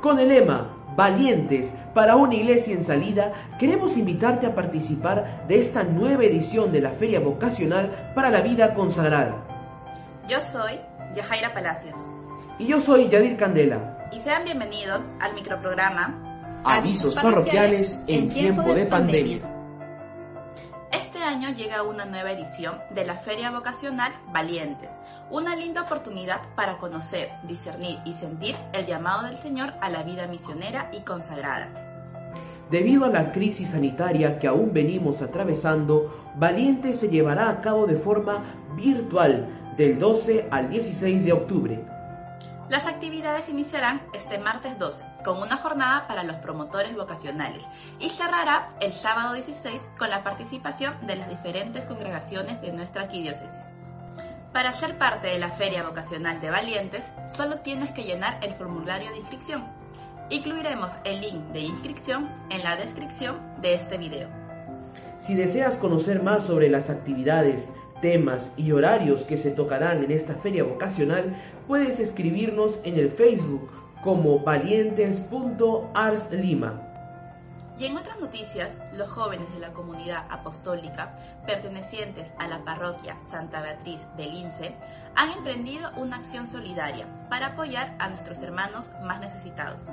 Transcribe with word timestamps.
Con 0.00 0.18
el 0.18 0.28
lema 0.28 0.76
Valientes 0.96 1.76
para 1.94 2.16
una 2.16 2.34
iglesia 2.34 2.74
en 2.74 2.82
salida, 2.82 3.32
queremos 3.58 3.98
invitarte 3.98 4.46
a 4.46 4.54
participar 4.54 5.46
de 5.46 5.58
esta 5.58 5.84
nueva 5.84 6.24
edición 6.24 6.72
de 6.72 6.80
la 6.80 6.90
Feria 6.90 7.20
Vocacional 7.20 8.12
para 8.14 8.30
la 8.30 8.40
Vida 8.40 8.72
Consagrada. 8.72 9.44
Yo 10.26 10.38
soy 10.40 10.80
Yajaira 11.14 11.52
Palacios. 11.52 11.96
Y 12.58 12.66
yo 12.66 12.80
soy 12.80 13.08
Yadir 13.08 13.36
Candela. 13.36 14.08
Y 14.10 14.20
sean 14.20 14.44
bienvenidos 14.44 15.02
al 15.20 15.34
microprograma 15.34 16.62
Avisos 16.64 17.14
parroquiales 17.14 18.02
en 18.06 18.30
tiempo 18.30 18.74
de 18.74 18.86
pandemia. 18.86 19.59
Llega 21.54 21.82
una 21.82 22.04
nueva 22.04 22.32
edición 22.32 22.78
de 22.90 23.04
la 23.04 23.16
Feria 23.16 23.50
Vocacional 23.50 24.12
Valientes, 24.32 24.90
una 25.30 25.56
linda 25.56 25.82
oportunidad 25.82 26.40
para 26.54 26.78
conocer, 26.78 27.30
discernir 27.44 27.98
y 28.04 28.14
sentir 28.14 28.56
el 28.72 28.86
llamado 28.86 29.26
del 29.26 29.38
Señor 29.38 29.74
a 29.80 29.90
la 29.90 30.02
vida 30.02 30.26
misionera 30.26 30.90
y 30.92 31.00
consagrada. 31.00 31.68
Debido 32.70 33.04
a 33.04 33.08
la 33.08 33.32
crisis 33.32 33.70
sanitaria 33.70 34.38
que 34.38 34.46
aún 34.46 34.72
venimos 34.72 35.22
atravesando, 35.22 36.30
Valientes 36.36 37.00
se 37.00 37.08
llevará 37.08 37.50
a 37.50 37.60
cabo 37.60 37.86
de 37.86 37.96
forma 37.96 38.44
virtual 38.76 39.72
del 39.76 39.98
12 39.98 40.48
al 40.50 40.70
16 40.70 41.24
de 41.24 41.32
octubre. 41.32 41.99
Las 42.70 42.86
actividades 42.86 43.48
iniciarán 43.48 44.00
este 44.12 44.38
martes 44.38 44.78
12 44.78 45.02
con 45.24 45.42
una 45.42 45.56
jornada 45.56 46.06
para 46.06 46.22
los 46.22 46.36
promotores 46.36 46.94
vocacionales 46.94 47.64
y 47.98 48.10
cerrará 48.10 48.76
el 48.80 48.92
sábado 48.92 49.34
16 49.34 49.82
con 49.98 50.08
la 50.08 50.22
participación 50.22 50.94
de 51.04 51.16
las 51.16 51.28
diferentes 51.28 51.84
congregaciones 51.86 52.62
de 52.62 52.70
nuestra 52.70 53.02
arquidiócesis. 53.02 53.58
Para 54.52 54.72
ser 54.72 54.98
parte 54.98 55.26
de 55.26 55.40
la 55.40 55.50
Feria 55.50 55.82
Vocacional 55.82 56.40
de 56.40 56.50
Valientes, 56.50 57.02
solo 57.32 57.58
tienes 57.58 57.90
que 57.90 58.04
llenar 58.04 58.38
el 58.40 58.54
formulario 58.54 59.10
de 59.10 59.18
inscripción. 59.18 59.66
Incluiremos 60.30 60.92
el 61.02 61.22
link 61.22 61.46
de 61.46 61.62
inscripción 61.62 62.30
en 62.50 62.62
la 62.62 62.76
descripción 62.76 63.40
de 63.60 63.74
este 63.74 63.98
video. 63.98 64.28
Si 65.18 65.34
deseas 65.34 65.76
conocer 65.76 66.22
más 66.22 66.46
sobre 66.46 66.70
las 66.70 66.88
actividades, 66.88 67.74
temas 68.00 68.54
y 68.56 68.72
horarios 68.72 69.24
que 69.24 69.36
se 69.36 69.50
tocarán 69.50 70.02
en 70.04 70.10
esta 70.10 70.34
feria 70.34 70.64
vocacional, 70.64 71.36
puedes 71.66 72.00
escribirnos 72.00 72.80
en 72.84 72.98
el 72.98 73.10
Facebook 73.10 73.70
como 74.02 74.40
valientes.arslima. 74.40 76.90
Y 77.80 77.86
en 77.86 77.96
otras 77.96 78.20
noticias, 78.20 78.68
los 78.92 79.08
jóvenes 79.08 79.50
de 79.54 79.60
la 79.60 79.72
comunidad 79.72 80.26
apostólica 80.28 81.16
pertenecientes 81.46 82.30
a 82.38 82.46
la 82.46 82.62
parroquia 82.62 83.16
Santa 83.30 83.62
Beatriz 83.62 84.02
de 84.18 84.26
Lince 84.26 84.74
han 85.14 85.30
emprendido 85.30 85.90
una 85.96 86.16
acción 86.16 86.46
solidaria 86.46 87.06
para 87.30 87.48
apoyar 87.48 87.96
a 87.98 88.10
nuestros 88.10 88.42
hermanos 88.42 88.90
más 89.02 89.20
necesitados. 89.20 89.88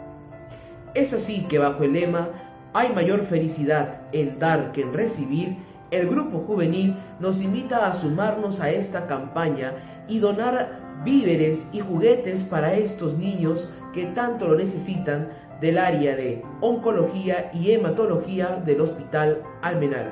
Es 0.95 1.13
así 1.13 1.47
que 1.47 1.59
bajo 1.59 1.83
el 1.83 1.94
lema 1.94 2.28
Hay 2.73 2.91
mayor 2.91 3.25
felicidad 3.25 4.02
en 4.11 4.38
dar 4.38 4.73
que 4.73 4.81
en 4.81 4.94
recibir, 4.94 5.58
el 5.92 6.08
grupo 6.08 6.40
juvenil 6.40 6.98
nos 7.20 7.42
invita 7.42 7.88
a 7.88 7.94
sumarnos 7.94 8.60
a 8.60 8.70
esta 8.70 9.08
campaña 9.08 10.06
y 10.08 10.20
donar 10.20 11.04
víveres 11.04 11.70
y 11.74 11.80
juguetes 11.80 12.44
para 12.44 12.74
estos 12.74 13.18
niños 13.18 13.70
que 13.94 14.06
tanto 14.08 14.48
lo 14.48 14.56
necesitan 14.56 15.30
del 15.62 15.78
área 15.78 16.16
de 16.16 16.44
oncología 16.62 17.50
y 17.54 17.72
hematología 17.72 18.62
del 18.64 18.82
Hospital 18.82 19.42
Almenara. 19.62 20.12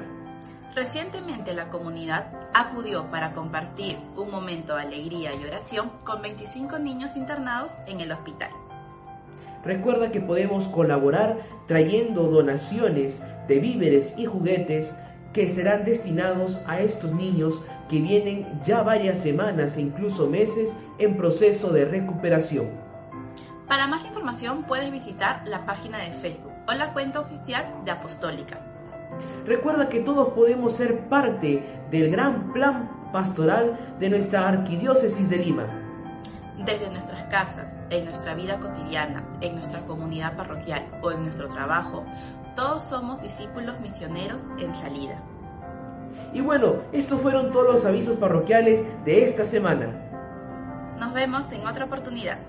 Recientemente 0.74 1.54
la 1.54 1.70
comunidad 1.70 2.28
acudió 2.54 3.10
para 3.10 3.34
compartir 3.34 3.98
un 4.18 4.30
momento 4.30 4.76
de 4.76 4.82
alegría 4.82 5.32
y 5.34 5.46
oración 5.46 5.90
con 6.04 6.22
25 6.22 6.80
niños 6.80 7.16
internados 7.16 7.74
en 7.88 8.02
el 8.02 8.12
hospital. 8.12 8.50
Recuerda 9.64 10.12
que 10.12 10.22
podemos 10.22 10.68
colaborar 10.68 11.38
trayendo 11.66 12.24
donaciones 12.24 13.26
de 13.48 13.60
víveres 13.60 14.20
y 14.20 14.26
juguetes 14.26 15.02
que 15.36 15.50
serán 15.50 15.84
destinados 15.84 16.64
a 16.66 16.80
estos 16.80 17.12
niños 17.12 17.62
que 17.90 18.00
vienen 18.00 18.62
ya 18.64 18.84
varias 18.84 19.22
semanas 19.22 19.76
e 19.76 19.82
incluso 19.82 20.30
meses 20.30 20.80
en 20.98 21.18
proceso 21.18 21.74
de 21.74 21.84
recuperación. 21.84 22.70
Para 23.68 23.86
más 23.86 24.06
información 24.06 24.64
puedes 24.64 24.90
visitar 24.94 25.42
la 25.46 25.66
página 25.66 25.98
de 25.98 26.14
Facebook 26.14 26.54
o 26.70 26.72
la 26.72 26.94
cuenta 26.94 27.20
oficial 27.20 27.66
de 27.84 27.92
Apostólica. 27.92 28.62
Recuerda 29.46 29.90
que 29.90 30.00
todos 30.00 30.30
podemos 30.30 30.72
ser 30.72 31.10
parte 31.10 31.62
del 31.92 32.12
gran 32.12 32.54
plan 32.54 32.90
pastoral 33.12 33.98
de 34.00 34.10
nuestra 34.12 34.48
Arquidiócesis 34.48 35.30
de 35.30 35.38
Lima. 35.40 35.68
Desde 36.66 36.90
nuestras 36.90 37.24
casas, 37.26 37.78
en 37.90 38.06
nuestra 38.06 38.36
vida 38.36 38.58
cotidiana, 38.62 39.28
en 39.42 39.56
nuestra 39.56 39.86
comunidad 39.86 40.38
parroquial 40.38 40.88
o 41.02 41.12
en 41.12 41.24
nuestro 41.24 41.50
trabajo, 41.50 42.06
todos 42.56 42.84
somos 42.84 43.22
discípulos 43.22 43.80
misioneros 43.82 44.42
en 44.58 44.74
salida. 44.76 45.22
Y 46.34 46.42
bueno, 46.42 46.76
estos 46.92 47.22
fueron 47.22 47.52
todos 47.52 47.74
los 47.74 47.86
avisos 47.86 48.18
parroquiales 48.18 49.04
de 49.04 49.26
esta 49.26 49.46
semana. 49.46 49.88
Nos 51.00 51.14
vemos 51.14 51.52
en 51.52 51.68
otra 51.68 51.86
oportunidad. 51.86 52.40